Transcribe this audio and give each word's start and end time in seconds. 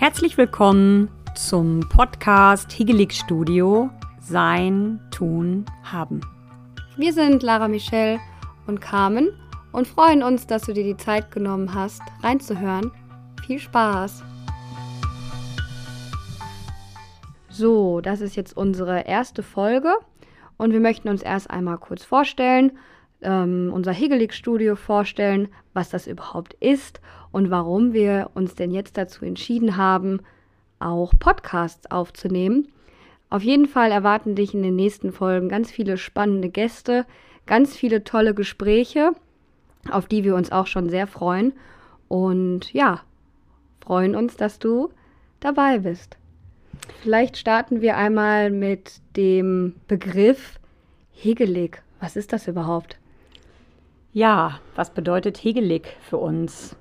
Herzlich 0.00 0.38
willkommen 0.38 1.10
zum 1.34 1.80
Podcast 1.80 2.72
Higelig 2.72 3.12
Studio 3.12 3.90
Sein, 4.18 4.98
Tun, 5.10 5.66
Haben. 5.82 6.22
Wir 6.96 7.12
sind 7.12 7.42
Lara 7.42 7.68
Michelle 7.68 8.18
und 8.66 8.80
Carmen 8.80 9.28
und 9.72 9.86
freuen 9.86 10.22
uns, 10.22 10.46
dass 10.46 10.62
du 10.62 10.72
dir 10.72 10.84
die 10.84 10.96
Zeit 10.96 11.30
genommen 11.30 11.74
hast, 11.74 12.00
reinzuhören. 12.22 12.90
Viel 13.46 13.58
Spaß! 13.58 14.24
So, 17.50 18.00
das 18.00 18.22
ist 18.22 18.36
jetzt 18.36 18.56
unsere 18.56 19.00
erste 19.00 19.42
Folge 19.42 19.92
und 20.56 20.72
wir 20.72 20.80
möchten 20.80 21.10
uns 21.10 21.20
erst 21.20 21.50
einmal 21.50 21.76
kurz 21.76 22.04
vorstellen, 22.06 22.72
ähm, 23.22 23.70
unser 23.72 23.92
Hegelig-Studio 23.92 24.76
vorstellen, 24.76 25.48
was 25.74 25.90
das 25.90 26.06
überhaupt 26.06 26.54
ist 26.54 27.00
und 27.32 27.50
warum 27.50 27.92
wir 27.92 28.30
uns 28.34 28.54
denn 28.54 28.70
jetzt 28.70 28.96
dazu 28.96 29.24
entschieden 29.24 29.76
haben, 29.76 30.20
auch 30.78 31.12
Podcasts 31.18 31.90
aufzunehmen. 31.90 32.68
Auf 33.28 33.42
jeden 33.42 33.66
Fall 33.66 33.92
erwarten 33.92 34.34
dich 34.34 34.54
in 34.54 34.62
den 34.62 34.76
nächsten 34.76 35.12
Folgen 35.12 35.48
ganz 35.48 35.70
viele 35.70 35.96
spannende 35.96 36.48
Gäste, 36.48 37.06
ganz 37.46 37.76
viele 37.76 38.02
tolle 38.02 38.34
Gespräche, 38.34 39.12
auf 39.90 40.06
die 40.06 40.24
wir 40.24 40.34
uns 40.34 40.50
auch 40.50 40.66
schon 40.66 40.88
sehr 40.88 41.06
freuen. 41.06 41.52
Und 42.08 42.72
ja, 42.72 43.02
freuen 43.80 44.16
uns, 44.16 44.36
dass 44.36 44.58
du 44.58 44.90
dabei 45.38 45.78
bist. 45.78 46.16
Vielleicht 47.02 47.36
starten 47.36 47.80
wir 47.80 47.96
einmal 47.96 48.50
mit 48.50 49.00
dem 49.16 49.74
Begriff 49.86 50.58
Hegelig. 51.12 51.82
Was 52.00 52.16
ist 52.16 52.32
das 52.32 52.48
überhaupt? 52.48 52.98
Ja, 54.12 54.58
was 54.74 54.90
bedeutet 54.90 55.38
Hegelig 55.38 55.96
für 56.00 56.16
uns? 56.16 56.74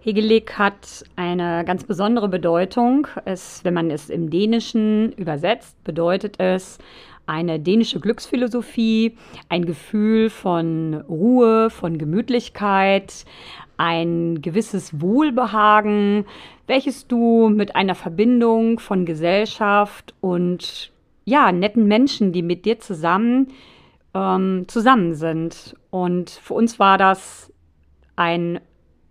Hegelig 0.00 0.58
hat 0.58 1.06
eine 1.16 1.64
ganz 1.64 1.84
besondere 1.84 2.28
Bedeutung. 2.28 3.08
Es, 3.24 3.64
wenn 3.64 3.72
man 3.72 3.90
es 3.90 4.10
im 4.10 4.28
Dänischen 4.28 5.12
übersetzt, 5.12 5.82
bedeutet 5.84 6.38
es 6.38 6.76
eine 7.24 7.58
dänische 7.58 7.98
Glücksphilosophie, 7.98 9.16
ein 9.48 9.64
Gefühl 9.64 10.28
von 10.28 11.02
Ruhe, 11.08 11.70
von 11.70 11.96
Gemütlichkeit, 11.96 13.24
ein 13.78 14.42
gewisses 14.42 15.00
Wohlbehagen, 15.00 16.26
welches 16.66 17.06
du 17.06 17.48
mit 17.48 17.74
einer 17.74 17.94
Verbindung 17.94 18.80
von 18.80 19.06
Gesellschaft 19.06 20.12
und 20.20 20.92
ja, 21.24 21.52
netten 21.52 21.86
Menschen, 21.88 22.32
die 22.32 22.42
mit 22.42 22.66
dir 22.66 22.80
zusammen 22.80 23.48
ähm, 24.16 24.64
zusammen 24.66 25.14
sind. 25.14 25.76
Und 25.90 26.30
für 26.30 26.54
uns 26.54 26.78
war 26.78 26.96
das 26.96 27.52
ein 28.16 28.60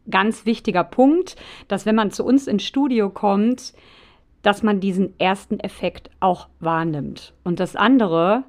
ganz 0.09 0.45
wichtiger 0.45 0.84
Punkt, 0.84 1.36
dass 1.67 1.86
wenn 1.86 1.95
man 1.95 2.12
zu 2.12 2.25
uns 2.25 2.47
ins 2.47 2.64
Studio 2.64 3.09
kommt, 3.09 3.73
dass 4.42 4.64
man 4.64 4.80
diesen 4.80 5.20
ersten 5.20 5.59
Effekt 5.59 6.09
auch 6.20 6.50
wahrnimmt. 6.59 7.34
Und 7.44 7.59
das 7.59 7.75
andere 7.75 8.44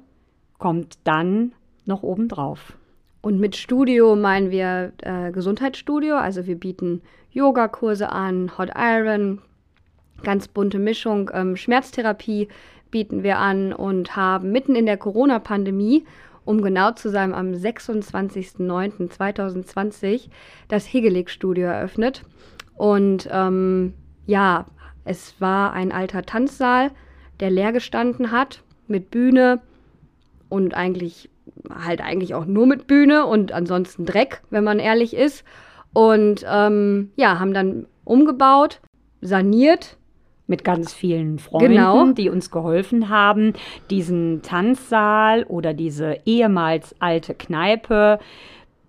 kommt 0.57 0.99
dann 1.03 1.53
noch 1.85 2.03
obendrauf. 2.03 2.73
Und 3.21 3.39
mit 3.39 3.55
Studio 3.55 4.15
meinen 4.15 4.51
wir 4.51 4.93
äh, 5.01 5.31
Gesundheitsstudio. 5.31 6.15
Also 6.15 6.45
wir 6.45 6.59
bieten 6.59 7.01
Yogakurse 7.31 8.09
an, 8.09 8.57
Hot 8.57 8.69
Iron, 8.75 9.41
ganz 10.23 10.47
bunte 10.47 10.79
Mischung, 10.79 11.29
ähm, 11.33 11.55
Schmerztherapie 11.55 12.47
bieten 12.91 13.23
wir 13.23 13.37
an 13.37 13.73
und 13.73 14.15
haben 14.15 14.51
mitten 14.51 14.75
in 14.75 14.85
der 14.85 14.97
Corona-Pandemie 14.97 16.05
um 16.47 16.61
genau 16.61 16.91
zu 16.91 17.09
sein, 17.09 17.33
am 17.33 17.51
26.09.2020 17.51 20.29
das 20.69 20.85
Hegelig-Studio 20.85 21.67
eröffnet. 21.67 22.23
Und 22.77 23.27
ähm, 23.29 23.93
ja, 24.25 24.67
es 25.03 25.41
war 25.41 25.73
ein 25.73 25.91
alter 25.91 26.23
Tanzsaal, 26.23 26.91
der 27.41 27.51
leer 27.51 27.73
gestanden 27.73 28.31
hat, 28.31 28.63
mit 28.87 29.11
Bühne 29.11 29.59
und 30.47 30.73
eigentlich 30.73 31.29
halt 31.69 31.99
eigentlich 31.99 32.33
auch 32.33 32.45
nur 32.45 32.65
mit 32.65 32.87
Bühne 32.87 33.25
und 33.25 33.51
ansonsten 33.51 34.05
Dreck, 34.05 34.41
wenn 34.49 34.63
man 34.63 34.79
ehrlich 34.79 35.13
ist. 35.13 35.43
Und 35.91 36.45
ähm, 36.49 37.11
ja, 37.17 37.39
haben 37.39 37.53
dann 37.53 37.87
umgebaut, 38.05 38.79
saniert 39.19 39.97
mit 40.47 40.63
ganz 40.63 40.93
vielen 40.93 41.39
Freunden, 41.39 41.73
genau. 41.73 42.11
die 42.11 42.29
uns 42.29 42.49
geholfen 42.49 43.09
haben, 43.09 43.53
diesen 43.89 44.41
Tanzsaal 44.41 45.43
oder 45.43 45.73
diese 45.73 46.19
ehemals 46.25 46.95
alte 46.99 47.33
Kneipe 47.33 48.19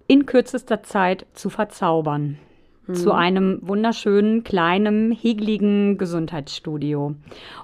in 0.06 0.24
kürzester 0.24 0.82
Zeit 0.82 1.26
zu 1.34 1.50
verzaubern. 1.50 2.38
Mhm. 2.86 2.94
Zu 2.94 3.12
einem 3.12 3.58
wunderschönen, 3.62 4.44
kleinen, 4.44 5.12
hegeligen 5.12 5.98
Gesundheitsstudio, 5.98 7.14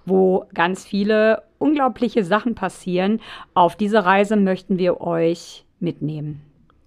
wo 0.05 0.44
ganz 0.53 0.84
viele 0.84 1.43
unglaubliche 1.59 2.25
Sachen 2.25 2.55
passieren. 2.55 3.21
Auf 3.55 3.76
diese 3.76 4.05
Reise 4.05 4.37
möchten 4.37 4.78
wir 4.78 5.00
euch 5.00 5.65
mitnehmen. 5.81 6.43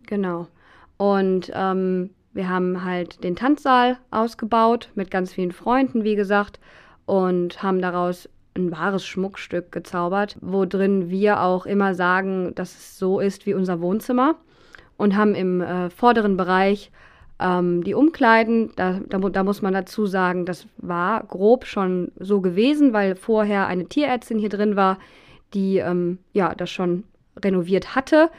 Genau. 0.06 0.48
Und 0.98 1.52
ähm, 1.54 2.12
wir 2.34 2.50
haben 2.50 2.84
halt 2.86 3.24
den 3.24 3.36
Tanzsaal 3.36 3.98
ausgebaut 4.12 4.92
mit 4.94 5.10
ganz 5.10 5.34
vielen 5.34 5.52
Freunden, 5.52 6.04
wie 6.04 6.16
gesagt 6.16 6.60
und 7.08 7.64
haben 7.64 7.82
daraus 7.82 8.30
ein 8.56 8.72
wahres 8.72 9.06
Schmuckstück 9.06 9.72
gezaubert, 9.72 10.38
wo 10.42 10.66
drin 10.66 11.10
wir 11.10 11.42
auch 11.42 11.66
immer 11.66 11.96
sagen, 11.96 12.54
dass 12.54 12.76
es 12.76 13.00
so 13.00 13.20
ist 13.20 13.46
wie 13.46 13.54
unser 13.54 13.82
Wohnzimmer 13.82 14.36
und 14.98 15.16
haben 15.16 15.34
im 15.34 15.62
äh, 15.62 15.90
vorderen 15.90 16.38
Bereich 16.38 16.92
ähm, 17.40 17.84
die 17.84 17.94
Umkleiden. 17.94 18.72
Da, 18.76 19.00
da, 19.08 19.18
da, 19.18 19.44
muss 19.44 19.62
man 19.62 19.74
dazu 19.74 20.06
sagen, 20.06 20.46
das 20.46 20.68
war 20.78 21.24
grob 21.24 21.66
schon 21.66 22.12
so 22.20 22.42
gewesen, 22.42 22.94
weil 22.94 23.16
vorher 23.16 23.68
eine 23.68 23.86
Tierärztin 23.86 24.38
hier 24.38 24.50
drin 24.50 24.76
war, 24.76 24.98
die 25.54 25.78
ähm, 25.78 26.18
ja 26.34 26.54
das 26.54 26.70
schon 26.70 27.04
renoviert 27.42 27.96
hatte. 27.96 28.30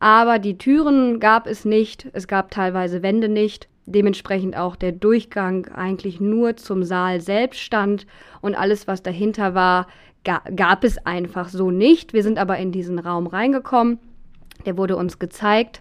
Aber 0.00 0.38
die 0.38 0.58
Türen 0.58 1.18
gab 1.18 1.46
es 1.46 1.64
nicht, 1.64 2.08
es 2.12 2.28
gab 2.28 2.50
teilweise 2.50 3.02
Wände 3.02 3.28
nicht 3.28 3.68
dementsprechend 3.92 4.56
auch 4.56 4.76
der 4.76 4.92
Durchgang 4.92 5.66
eigentlich 5.68 6.20
nur 6.20 6.56
zum 6.56 6.84
Saal 6.84 7.20
selbst 7.20 7.60
stand 7.60 8.06
und 8.40 8.54
alles, 8.54 8.86
was 8.86 9.02
dahinter 9.02 9.54
war, 9.54 9.86
ga 10.24 10.42
gab 10.54 10.84
es 10.84 10.98
einfach 11.06 11.48
so 11.48 11.70
nicht. 11.70 12.12
Wir 12.12 12.22
sind 12.22 12.38
aber 12.38 12.58
in 12.58 12.72
diesen 12.72 12.98
Raum 12.98 13.26
reingekommen, 13.26 13.98
der 14.66 14.76
wurde 14.76 14.96
uns 14.96 15.18
gezeigt 15.18 15.80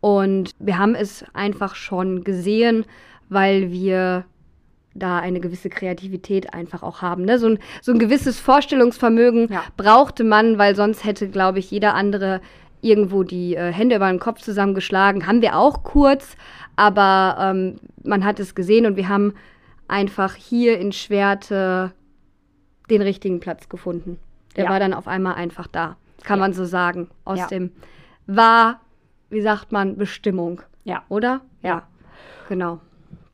und 0.00 0.50
wir 0.58 0.78
haben 0.78 0.94
es 0.94 1.24
einfach 1.32 1.74
schon 1.74 2.24
gesehen, 2.24 2.84
weil 3.28 3.72
wir 3.72 4.24
da 4.94 5.18
eine 5.18 5.40
gewisse 5.40 5.68
Kreativität 5.68 6.54
einfach 6.54 6.82
auch 6.82 7.02
haben. 7.02 7.24
Ne? 7.24 7.38
So, 7.38 7.48
ein, 7.48 7.58
so 7.82 7.92
ein 7.92 7.98
gewisses 7.98 8.40
Vorstellungsvermögen 8.40 9.52
ja. 9.52 9.62
brauchte 9.76 10.24
man, 10.24 10.58
weil 10.58 10.74
sonst 10.74 11.04
hätte, 11.04 11.28
glaube 11.28 11.58
ich, 11.58 11.70
jeder 11.70 11.94
andere 11.94 12.40
irgendwo 12.86 13.22
die 13.22 13.56
äh, 13.56 13.72
Hände 13.72 13.96
über 13.96 14.08
den 14.08 14.20
Kopf 14.20 14.40
zusammengeschlagen. 14.40 15.26
Haben 15.26 15.42
wir 15.42 15.56
auch 15.56 15.82
kurz, 15.82 16.36
aber 16.76 17.36
ähm, 17.40 17.76
man 18.02 18.24
hat 18.24 18.40
es 18.40 18.54
gesehen 18.54 18.86
und 18.86 18.96
wir 18.96 19.08
haben 19.08 19.34
einfach 19.88 20.34
hier 20.34 20.78
in 20.78 20.92
Schwerte 20.92 21.92
den 22.88 23.02
richtigen 23.02 23.40
Platz 23.40 23.68
gefunden. 23.68 24.18
Der 24.56 24.64
ja. 24.64 24.70
war 24.70 24.80
dann 24.80 24.94
auf 24.94 25.08
einmal 25.08 25.34
einfach 25.34 25.66
da, 25.66 25.96
kann 26.22 26.38
ja. 26.38 26.44
man 26.44 26.52
so 26.52 26.64
sagen. 26.64 27.08
Aus 27.24 27.38
ja. 27.38 27.46
dem 27.48 27.72
war, 28.26 28.80
wie 29.30 29.42
sagt 29.42 29.72
man, 29.72 29.96
Bestimmung. 29.96 30.62
Ja. 30.84 31.02
Oder? 31.08 31.40
Ja. 31.62 31.82
Genau. 32.48 32.80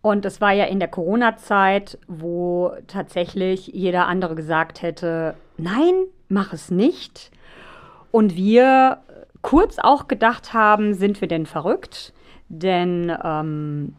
Und 0.00 0.24
es 0.24 0.40
war 0.40 0.52
ja 0.52 0.64
in 0.64 0.80
der 0.80 0.88
Corona-Zeit, 0.88 1.98
wo 2.08 2.72
tatsächlich 2.88 3.68
jeder 3.68 4.08
andere 4.08 4.34
gesagt 4.34 4.82
hätte, 4.82 5.36
nein, 5.58 5.94
mach 6.28 6.52
es 6.52 6.70
nicht. 6.72 7.30
Und 8.10 8.34
wir 8.34 8.98
kurz 9.42 9.78
auch 9.78 10.08
gedacht 10.08 10.54
haben, 10.54 10.94
sind 10.94 11.20
wir 11.20 11.28
denn 11.28 11.46
verrückt? 11.46 12.12
Denn 12.48 13.12
ähm, 13.22 13.94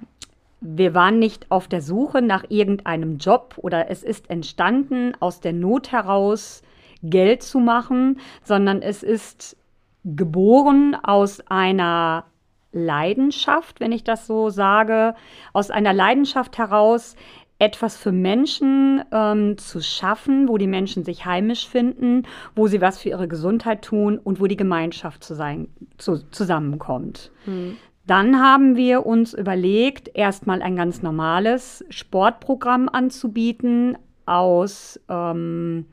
wir 0.61 0.93
waren 0.93 1.19
nicht 1.19 1.51
auf 1.51 1.67
der 1.67 1.81
Suche 1.81 2.21
nach 2.21 2.45
irgendeinem 2.49 3.17
Job 3.17 3.55
oder 3.57 3.89
es 3.89 4.03
ist 4.03 4.29
entstanden, 4.29 5.13
aus 5.19 5.41
der 5.41 5.53
Not 5.53 5.91
heraus 5.91 6.61
Geld 7.03 7.43
zu 7.43 7.59
machen, 7.59 8.19
sondern 8.43 8.81
es 8.81 9.03
ist 9.03 9.57
geboren 10.05 10.95
aus 11.01 11.41
einer 11.47 12.25
Leidenschaft, 12.71 13.79
wenn 13.79 13.91
ich 13.91 14.03
das 14.03 14.25
so 14.25 14.49
sage, 14.49 15.15
aus 15.51 15.69
einer 15.69 15.93
Leidenschaft 15.93 16.57
heraus, 16.57 17.15
etwas 17.63 17.95
für 17.95 18.11
Menschen 18.11 19.01
ähm, 19.13 19.57
zu 19.57 19.81
schaffen, 19.81 20.49
wo 20.49 20.57
die 20.57 20.67
Menschen 20.67 21.05
sich 21.05 21.25
heimisch 21.25 21.65
finden, 21.69 22.23
wo 22.55 22.67
sie 22.67 22.81
was 22.81 22.97
für 22.97 23.07
ihre 23.07 23.29
Gesundheit 23.29 23.83
tun 23.83 24.19
und 24.21 24.41
wo 24.41 24.47
die 24.47 24.57
Gemeinschaft 24.57 25.23
zu 25.23 25.33
sein, 25.33 25.69
zu, 25.97 26.29
zusammenkommt. 26.29 27.31
Hm. 27.45 27.77
Dann 28.05 28.41
haben 28.41 28.75
wir 28.75 29.05
uns 29.05 29.33
überlegt, 29.33 30.11
erstmal 30.13 30.61
ein 30.61 30.75
ganz 30.75 31.01
normales 31.01 31.85
Sportprogramm 31.89 32.89
anzubieten 32.89 33.97
aus, 34.25 34.99
ähm, 35.07 35.85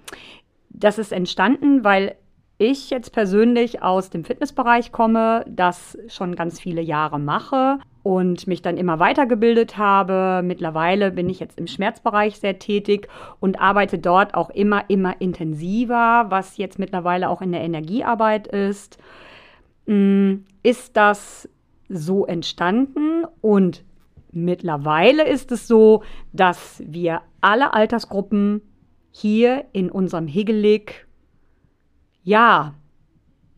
das 0.71 0.99
ist 0.99 1.13
entstanden, 1.13 1.85
weil 1.85 2.17
ich 2.61 2.91
jetzt 2.91 3.13
persönlich 3.13 3.83
aus 3.83 4.11
dem 4.11 4.23
Fitnessbereich 4.23 4.93
komme, 4.93 5.47
das 5.49 5.97
schon 6.09 6.37
ganz 6.37 6.61
viele 6.61 6.83
Jahre 6.83 7.19
mache 7.19 7.79
und 8.03 8.47
mich 8.47 8.61
dann 8.61 8.77
immer 8.77 8.99
weitergebildet 8.99 9.79
habe. 9.79 10.43
Mittlerweile 10.45 11.11
bin 11.11 11.31
ich 11.31 11.41
jetzt 11.41 11.59
im 11.59 11.67
Schmerzbereich 11.67 12.39
sehr 12.39 12.59
tätig 12.59 13.09
und 13.41 13.59
arbeite 13.59 13.99
dort 13.99 14.35
auch 14.35 14.51
immer, 14.51 14.85
immer 14.89 15.19
intensiver, 15.23 16.27
was 16.29 16.59
jetzt 16.59 16.79
mittlerweile 16.79 17.31
auch 17.31 17.41
in 17.41 17.53
der 17.53 17.63
Energiearbeit 17.63 18.47
ist. 18.47 18.99
Mm, 19.87 20.45
ist 20.63 20.99
das 20.99 21.49
so 21.89 22.27
entstanden 22.27 23.25
und 23.41 23.85
mittlerweile 24.33 25.27
ist 25.27 25.51
es 25.51 25.67
so, 25.67 26.03
dass 26.35 26.83
wir 26.87 27.23
alle 27.41 27.73
Altersgruppen 27.73 28.61
hier 29.13 29.65
in 29.73 29.91
unserem 29.91 30.27
Higelig 30.27 31.07
ja, 32.25 32.75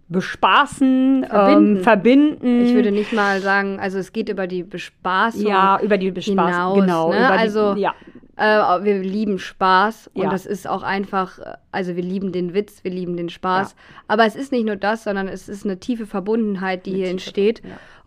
bespaßen, 0.09 1.27
verbinden. 1.29 1.77
Ähm, 1.77 1.83
verbinden. 1.83 2.65
Ich 2.65 2.75
würde 2.75 2.93
nicht 2.93 3.13
mal 3.13 3.41
sagen, 3.41 3.81
also 3.81 3.99
es 3.99 4.13
geht 4.13 4.29
über 4.29 4.47
die 4.47 4.63
Bespaßung. 4.63 5.47
Ja, 5.47 5.81
über 5.81 5.99
die 5.99 6.11
Bespaßung, 6.11 6.81
genau. 6.81 7.11
Ne? 7.11 7.31
also, 7.31 7.75
die, 7.75 7.81
ja. 7.81 7.95
Äh, 8.37 8.85
wir 8.85 9.01
lieben 9.01 9.39
Spaß 9.39 10.11
und 10.15 10.25
ja. 10.25 10.31
das 10.31 10.47
ist 10.47 10.69
auch 10.69 10.83
einfach, 10.83 11.39
also 11.71 11.97
wir 11.97 12.03
lieben 12.03 12.33
den 12.33 12.55
Witz, 12.55 12.85
wir 12.85 12.91
lieben 12.91 13.17
den 13.17 13.29
Spaß. 13.29 13.73
Ja. 13.73 13.77
Aber 14.09 14.27
es 14.27 14.37
ist 14.37 14.53
nicht 14.53 14.67
nur 14.67 14.77
das, 14.77 15.05
sondern 15.05 15.29
es 15.29 15.49
ist 15.49 15.65
eine 15.65 15.81
tiefe 15.81 16.07
Verbundenheit, 16.07 16.87
die 16.87 16.91
eine 16.91 16.99
hier 16.99 17.07
tiefe, 17.07 17.13
entsteht. 17.13 17.63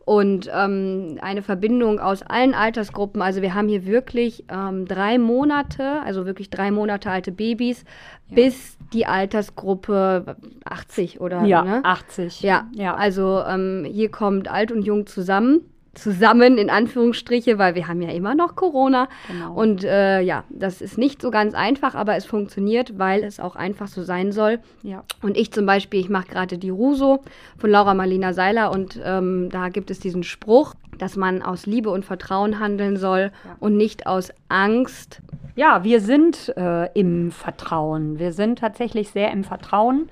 Und 0.05 0.49
ähm, 0.53 1.17
eine 1.21 1.41
Verbindung 1.41 1.99
aus 1.99 2.21
allen 2.21 2.53
Altersgruppen. 2.53 3.23
Also 3.23 3.41
wir 3.41 3.55
haben 3.55 3.67
hier 3.67 3.87
wirklich 3.87 4.45
ähm, 4.49 4.85
drei 4.85 5.17
Monate, 5.17 6.01
also 6.03 6.27
wirklich 6.27 6.51
drei 6.51 6.69
Monate 6.69 7.09
alte 7.09 7.31
Babys, 7.31 7.83
ja. 8.29 8.35
bis 8.35 8.77
die 8.93 9.07
Altersgruppe 9.07 10.37
80 10.63 11.21
oder 11.21 11.43
ja, 11.45 11.63
ne? 11.63 11.81
80. 11.83 12.41
Ja, 12.41 12.67
ja. 12.73 12.95
also 12.95 13.41
ähm, 13.47 13.83
hier 13.89 14.11
kommt 14.11 14.47
alt 14.47 14.71
und 14.71 14.83
jung 14.83 15.07
zusammen 15.07 15.61
zusammen 15.95 16.57
in 16.57 16.69
Anführungsstriche, 16.69 17.57
weil 17.57 17.75
wir 17.75 17.87
haben 17.87 18.01
ja 18.01 18.11
immer 18.11 18.35
noch 18.35 18.55
Corona. 18.55 19.07
Genau. 19.27 19.53
Und 19.53 19.83
äh, 19.83 20.21
ja, 20.21 20.43
das 20.49 20.81
ist 20.81 20.97
nicht 20.97 21.21
so 21.21 21.31
ganz 21.31 21.53
einfach, 21.53 21.95
aber 21.95 22.15
es 22.15 22.25
funktioniert, 22.25 22.99
weil 22.99 23.23
es 23.23 23.39
auch 23.39 23.55
einfach 23.55 23.87
so 23.87 24.03
sein 24.03 24.31
soll. 24.31 24.59
Ja. 24.83 25.03
Und 25.21 25.37
ich 25.37 25.51
zum 25.51 25.65
Beispiel, 25.65 25.99
ich 25.99 26.09
mache 26.09 26.27
gerade 26.27 26.57
die 26.57 26.69
Ruso 26.69 27.21
von 27.57 27.69
Laura 27.69 27.93
Marlina 27.93 28.33
Seiler 28.33 28.71
und 28.71 28.99
ähm, 29.03 29.49
da 29.49 29.69
gibt 29.69 29.89
es 29.89 29.99
diesen 29.99 30.23
Spruch, 30.23 30.73
dass 30.97 31.15
man 31.15 31.41
aus 31.41 31.65
Liebe 31.65 31.89
und 31.89 32.05
Vertrauen 32.05 32.59
handeln 32.59 32.97
soll 32.97 33.31
ja. 33.43 33.55
und 33.59 33.77
nicht 33.77 34.07
aus 34.07 34.31
Angst. 34.49 35.21
Ja, 35.55 35.83
wir 35.83 36.01
sind 36.01 36.53
äh, 36.57 36.91
im 36.93 37.31
Vertrauen. 37.31 38.19
Wir 38.19 38.33
sind 38.33 38.59
tatsächlich 38.59 39.09
sehr 39.09 39.31
im 39.31 39.43
Vertrauen 39.43 40.09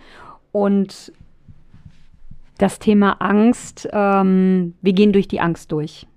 und 0.52 1.12
das 2.64 2.80
Thema 2.80 3.18
Angst, 3.20 3.90
ähm, 3.92 4.74
wir 4.82 4.94
gehen 4.94 5.12
durch 5.12 5.28
die 5.28 5.42
Angst 5.42 5.74
durch. 5.74 6.08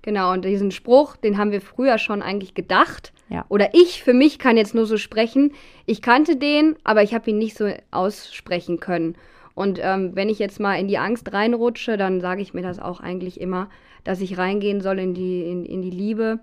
Genau, 0.00 0.32
und 0.32 0.46
diesen 0.46 0.70
Spruch, 0.70 1.16
den 1.16 1.36
haben 1.36 1.50
wir 1.50 1.60
früher 1.60 1.98
schon 1.98 2.22
eigentlich 2.22 2.54
gedacht. 2.54 3.12
Ja. 3.28 3.44
Oder 3.50 3.74
ich 3.74 4.02
für 4.02 4.14
mich 4.14 4.38
kann 4.38 4.56
jetzt 4.56 4.74
nur 4.74 4.86
so 4.86 4.96
sprechen. 4.96 5.52
Ich 5.84 6.00
kannte 6.00 6.36
den, 6.36 6.76
aber 6.84 7.02
ich 7.02 7.12
habe 7.12 7.28
ihn 7.28 7.36
nicht 7.36 7.58
so 7.58 7.70
aussprechen 7.90 8.80
können. 8.80 9.16
Und 9.54 9.78
ähm, 9.82 10.12
wenn 10.14 10.30
ich 10.30 10.38
jetzt 10.38 10.58
mal 10.58 10.76
in 10.76 10.88
die 10.88 10.96
Angst 10.96 11.30
reinrutsche, 11.34 11.98
dann 11.98 12.22
sage 12.22 12.40
ich 12.40 12.54
mir 12.54 12.62
das 12.62 12.78
auch 12.78 13.00
eigentlich 13.00 13.38
immer, 13.38 13.68
dass 14.04 14.22
ich 14.22 14.38
reingehen 14.38 14.80
soll 14.80 14.98
in 14.98 15.12
die, 15.12 15.42
in, 15.42 15.66
in 15.66 15.82
die 15.82 15.90
Liebe. 15.90 16.40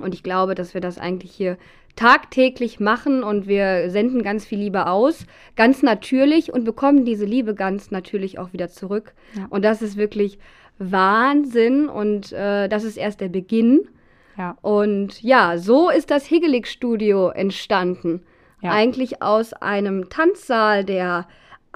Und 0.00 0.14
ich 0.14 0.22
glaube, 0.22 0.54
dass 0.54 0.74
wir 0.74 0.80
das 0.80 0.98
eigentlich 0.98 1.32
hier 1.32 1.56
tagtäglich 1.96 2.78
machen 2.78 3.24
und 3.24 3.48
wir 3.48 3.90
senden 3.90 4.22
ganz 4.22 4.44
viel 4.44 4.60
Liebe 4.60 4.86
aus, 4.86 5.26
ganz 5.56 5.82
natürlich 5.82 6.52
und 6.52 6.64
bekommen 6.64 7.04
diese 7.04 7.24
Liebe 7.24 7.54
ganz 7.54 7.90
natürlich 7.90 8.38
auch 8.38 8.52
wieder 8.52 8.68
zurück. 8.68 9.14
Ja. 9.34 9.46
Und 9.50 9.64
das 9.64 9.82
ist 9.82 9.96
wirklich 9.96 10.38
Wahnsinn 10.78 11.88
und 11.88 12.32
äh, 12.32 12.68
das 12.68 12.84
ist 12.84 12.96
erst 12.96 13.20
der 13.20 13.28
Beginn. 13.28 13.88
Ja. 14.36 14.56
Und 14.62 15.20
ja, 15.22 15.58
so 15.58 15.90
ist 15.90 16.12
das 16.12 16.26
Higelig-Studio 16.26 17.30
entstanden. 17.30 18.22
Ja. 18.62 18.70
Eigentlich 18.70 19.20
aus 19.20 19.52
einem 19.52 20.08
Tanzsaal, 20.08 20.84
der 20.84 21.26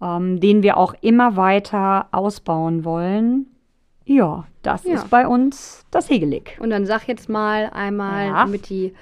ähm, 0.00 0.40
den 0.40 0.62
wir 0.62 0.76
auch 0.76 0.94
immer 1.00 1.36
weiter 1.36 2.06
ausbauen 2.12 2.84
wollen. 2.84 3.46
Ja, 4.04 4.44
das 4.62 4.84
ja. 4.84 4.94
ist 4.94 5.10
bei 5.10 5.26
uns 5.26 5.84
das 5.90 6.08
Hegelig. 6.08 6.56
Und 6.60 6.70
dann 6.70 6.86
sag 6.86 7.08
jetzt 7.08 7.28
mal 7.28 7.70
einmal, 7.72 8.28
ja. 8.28 8.44
damit 8.44 8.68
die 8.70 8.94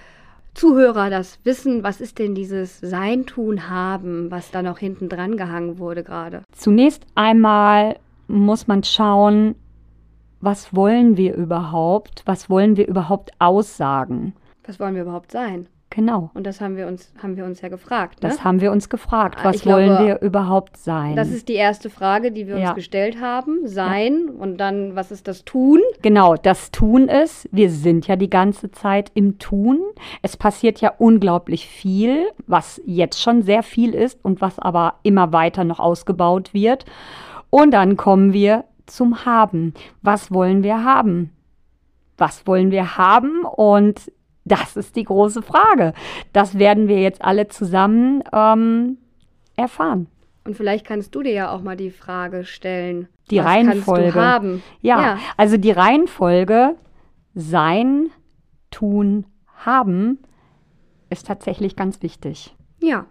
Zuhörer 0.54 1.10
das 1.10 1.38
wissen, 1.44 1.82
was 1.82 2.00
ist 2.00 2.18
denn 2.18 2.34
dieses 2.34 2.80
Sein, 2.80 3.26
Tun, 3.26 3.68
Haben, 3.68 4.30
was 4.30 4.50
da 4.50 4.62
noch 4.62 4.78
hinten 4.78 5.08
dran 5.08 5.36
gehangen 5.36 5.78
wurde 5.78 6.04
gerade? 6.04 6.42
Zunächst 6.52 7.04
einmal 7.14 7.96
muss 8.28 8.66
man 8.66 8.82
schauen, 8.82 9.56
was 10.40 10.74
wollen 10.74 11.16
wir 11.16 11.34
überhaupt? 11.34 12.22
Was 12.24 12.48
wollen 12.48 12.76
wir 12.76 12.86
überhaupt 12.86 13.32
aussagen? 13.38 14.34
Was 14.66 14.78
wollen 14.78 14.94
wir 14.94 15.02
überhaupt 15.02 15.32
sein? 15.32 15.66
Genau. 15.94 16.30
Und 16.34 16.44
das 16.44 16.60
haben 16.60 16.76
wir 16.76 16.88
uns, 16.88 17.12
haben 17.22 17.36
wir 17.36 17.44
uns 17.44 17.60
ja 17.60 17.68
gefragt. 17.68 18.22
Ne? 18.22 18.28
Das 18.28 18.42
haben 18.42 18.60
wir 18.60 18.72
uns 18.72 18.88
gefragt. 18.88 19.38
Was 19.44 19.56
ich 19.56 19.66
wollen 19.66 19.86
glaube, 19.86 20.06
wir 20.06 20.22
überhaupt 20.22 20.76
sein? 20.76 21.14
Das 21.14 21.30
ist 21.30 21.48
die 21.48 21.54
erste 21.54 21.88
Frage, 21.88 22.32
die 22.32 22.48
wir 22.48 22.58
ja. 22.58 22.68
uns 22.68 22.74
gestellt 22.74 23.20
haben. 23.20 23.68
Sein 23.68 24.26
ja. 24.26 24.42
und 24.42 24.58
dann, 24.58 24.96
was 24.96 25.12
ist 25.12 25.28
das 25.28 25.44
Tun? 25.44 25.80
Genau, 26.02 26.34
das 26.34 26.72
Tun 26.72 27.08
ist, 27.08 27.48
wir 27.52 27.70
sind 27.70 28.08
ja 28.08 28.16
die 28.16 28.28
ganze 28.28 28.72
Zeit 28.72 29.12
im 29.14 29.38
Tun. 29.38 29.78
Es 30.20 30.36
passiert 30.36 30.80
ja 30.80 30.92
unglaublich 30.98 31.68
viel, 31.68 32.26
was 32.48 32.80
jetzt 32.84 33.22
schon 33.22 33.42
sehr 33.42 33.62
viel 33.62 33.94
ist 33.94 34.18
und 34.24 34.40
was 34.40 34.58
aber 34.58 34.94
immer 35.04 35.32
weiter 35.32 35.62
noch 35.62 35.78
ausgebaut 35.78 36.52
wird. 36.52 36.86
Und 37.50 37.70
dann 37.70 37.96
kommen 37.96 38.32
wir 38.32 38.64
zum 38.86 39.24
Haben. 39.24 39.74
Was 40.02 40.32
wollen 40.32 40.64
wir 40.64 40.82
haben? 40.82 41.30
Was 42.18 42.46
wollen 42.48 42.72
wir 42.72 42.96
haben? 42.96 43.44
Und 43.44 44.10
das 44.44 44.76
ist 44.76 44.96
die 44.96 45.04
große 45.04 45.42
Frage. 45.42 45.94
Das 46.32 46.58
werden 46.58 46.88
wir 46.88 47.00
jetzt 47.00 47.22
alle 47.22 47.48
zusammen 47.48 48.22
ähm, 48.32 48.98
erfahren. 49.56 50.06
Und 50.44 50.56
vielleicht 50.56 50.86
kannst 50.86 51.14
du 51.14 51.22
dir 51.22 51.32
ja 51.32 51.50
auch 51.50 51.62
mal 51.62 51.76
die 51.76 51.90
Frage 51.90 52.44
stellen. 52.44 53.08
Die 53.30 53.38
was 53.38 53.46
Reihenfolge. 53.46 54.02
Kannst 54.02 54.16
du 54.16 54.20
haben? 54.20 54.62
Ja, 54.82 55.00
ja, 55.00 55.18
also 55.36 55.56
die 55.56 55.70
Reihenfolge 55.70 56.76
sein, 57.34 58.10
tun, 58.70 59.26
haben 59.64 60.18
ist 61.10 61.26
tatsächlich 61.26 61.76
ganz 61.76 62.02
wichtig. 62.02 62.54
Ja, 62.82 63.06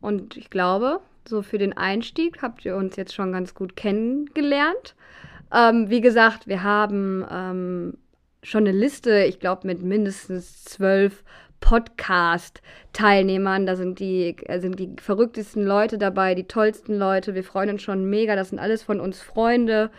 und 0.00 0.36
ich 0.36 0.48
glaube, 0.48 1.00
so 1.28 1.42
für 1.42 1.58
den 1.58 1.76
Einstieg 1.76 2.40
habt 2.40 2.64
ihr 2.64 2.76
uns 2.76 2.96
jetzt 2.96 3.14
schon 3.14 3.32
ganz 3.32 3.54
gut 3.54 3.76
kennengelernt. 3.76 4.94
Ähm, 5.52 5.90
wie 5.90 6.00
gesagt, 6.00 6.46
wir 6.46 6.62
haben 6.62 7.26
ähm, 7.30 7.98
schon 8.48 8.66
eine 8.66 8.76
Liste, 8.76 9.24
ich 9.24 9.40
glaube, 9.40 9.66
mit 9.66 9.82
mindestens 9.82 10.64
zwölf 10.64 11.22
Podcast-Teilnehmern. 11.60 13.66
Da 13.66 13.76
sind 13.76 13.98
die, 13.98 14.36
äh, 14.46 14.60
sind 14.60 14.78
die 14.78 14.94
verrücktesten 15.00 15.64
Leute 15.64 15.98
dabei, 15.98 16.34
die 16.34 16.44
tollsten 16.44 16.96
Leute. 16.96 17.34
Wir 17.34 17.44
freuen 17.44 17.68
uns 17.70 17.82
schon 17.82 18.08
mega. 18.08 18.36
Das 18.36 18.50
sind 18.50 18.58
alles 18.58 18.82
von 18.82 19.00
uns 19.00 19.20
Freunde 19.20 19.90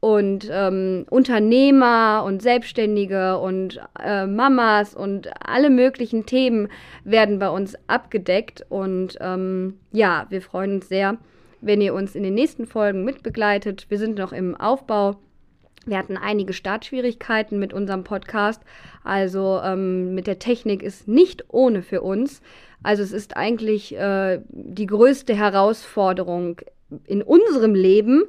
und 0.00 0.50
ähm, 0.52 1.06
Unternehmer 1.08 2.24
und 2.26 2.42
Selbstständige 2.42 3.38
und 3.38 3.80
äh, 4.04 4.26
Mamas 4.26 4.94
und 4.94 5.30
alle 5.42 5.70
möglichen 5.70 6.26
Themen 6.26 6.68
werden 7.04 7.38
bei 7.38 7.48
uns 7.48 7.74
abgedeckt. 7.86 8.66
Und 8.68 9.16
ähm, 9.20 9.78
ja, 9.92 10.26
wir 10.28 10.42
freuen 10.42 10.74
uns 10.74 10.88
sehr, 10.88 11.16
wenn 11.62 11.80
ihr 11.80 11.94
uns 11.94 12.14
in 12.14 12.22
den 12.22 12.34
nächsten 12.34 12.66
Folgen 12.66 13.04
mitbegleitet. 13.04 13.86
Wir 13.88 13.98
sind 13.98 14.18
noch 14.18 14.34
im 14.34 14.54
Aufbau. 14.54 15.16
Wir 15.86 15.98
hatten 15.98 16.16
einige 16.16 16.52
Startschwierigkeiten 16.52 17.58
mit 17.58 17.72
unserem 17.72 18.04
Podcast. 18.04 18.62
Also 19.02 19.60
ähm, 19.62 20.14
mit 20.14 20.26
der 20.26 20.38
Technik 20.38 20.82
ist 20.82 21.08
nicht 21.08 21.44
ohne 21.48 21.82
für 21.82 22.02
uns. 22.02 22.40
Also 22.82 23.02
es 23.02 23.12
ist 23.12 23.36
eigentlich 23.36 23.96
äh, 23.96 24.40
die 24.48 24.86
größte 24.86 25.34
Herausforderung 25.34 26.60
in 27.06 27.22
unserem 27.22 27.74
Leben 27.74 28.24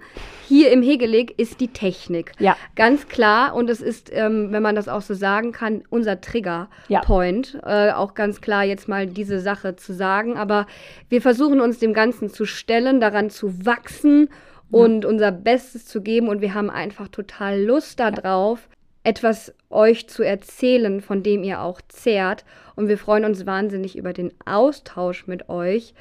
hier 0.47 0.71
im 0.71 0.81
Hegelig 0.81 1.38
ist 1.38 1.59
die 1.59 1.67
Technik. 1.67 2.31
Ja. 2.39 2.55
Ganz 2.75 3.07
klar. 3.07 3.55
Und 3.55 3.69
es 3.69 3.81
ist, 3.81 4.09
ähm, 4.13 4.51
wenn 4.51 4.63
man 4.63 4.75
das 4.75 4.88
auch 4.88 5.01
so 5.01 5.13
sagen 5.13 5.51
kann, 5.51 5.83
unser 5.89 6.21
Trigger-Point. 6.21 7.59
Ja. 7.62 7.89
Äh, 7.89 7.93
auch 7.93 8.13
ganz 8.13 8.41
klar 8.41 8.63
jetzt 8.63 8.88
mal 8.88 9.07
diese 9.07 9.39
Sache 9.39 9.75
zu 9.75 9.93
sagen. 9.93 10.38
Aber 10.38 10.67
wir 11.09 11.21
versuchen 11.21 11.62
uns 11.62 11.79
dem 11.79 11.93
Ganzen 11.93 12.29
zu 12.29 12.45
stellen, 12.45 13.00
daran 13.00 13.29
zu 13.29 13.65
wachsen 13.65 14.29
und 14.72 15.03
ja. 15.03 15.10
unser 15.10 15.31
Bestes 15.31 15.86
zu 15.86 16.01
geben. 16.01 16.27
Und 16.27 16.41
wir 16.41 16.53
haben 16.53 16.69
einfach 16.69 17.07
total 17.07 17.62
Lust 17.62 18.00
darauf, 18.00 18.69
etwas 19.03 19.53
euch 19.69 20.10
zu 20.10 20.24
erzählen, 20.24 21.01
von 21.01 21.24
dem 21.24 21.43
ihr 21.43 21.62
auch 21.62 21.81
zehrt. 21.88 22.43
Und 22.75 22.88
wir 22.88 22.98
freuen 22.98 23.25
uns 23.25 23.45
wahnsinnig 23.45 23.98
über 23.98 24.13
den 24.13 24.31
Austausch 24.45 25.27
mit 25.27 25.50
euch, 25.50 25.93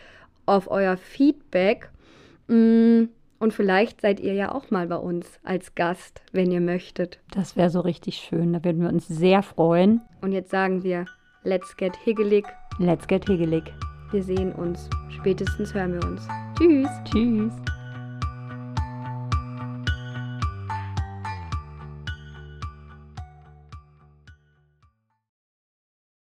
auf 0.46 0.70
euer 0.70 0.96
Feedback. 0.96 1.90
Mm, 2.48 3.04
und 3.38 3.52
vielleicht 3.52 4.00
seid 4.00 4.20
ihr 4.20 4.32
ja 4.32 4.52
auch 4.52 4.70
mal 4.70 4.86
bei 4.86 4.96
uns 4.96 5.38
als 5.42 5.74
Gast, 5.74 6.22
wenn 6.32 6.50
ihr 6.50 6.60
möchtet. 6.60 7.18
Das 7.34 7.56
wäre 7.56 7.70
so 7.70 7.80
richtig 7.80 8.16
schön. 8.16 8.52
Da 8.52 8.64
würden 8.64 8.80
wir 8.80 8.88
uns 8.88 9.06
sehr 9.06 9.42
freuen. 9.42 10.00
Und 10.22 10.32
jetzt 10.32 10.50
sagen 10.50 10.82
wir, 10.82 11.04
let's 11.42 11.76
get 11.76 11.94
higgelig. 12.04 12.46
Let's 12.78 13.06
get 13.06 13.28
higgelig. 13.28 13.64
Wir 14.12 14.22
sehen 14.22 14.52
uns. 14.52 14.88
Spätestens 15.10 15.74
hören 15.74 15.92
wir 15.94 16.04
uns. 16.08 16.26
Tschüss. 16.58 16.88
Tschüss. 17.04 17.52